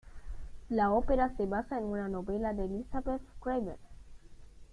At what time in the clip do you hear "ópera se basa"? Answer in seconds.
0.89-1.77